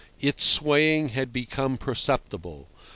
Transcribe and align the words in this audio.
Its 0.19 0.43
swaying 0.43 1.09
had 1.09 1.31
become 1.31 1.77
perceptible. 1.77 2.67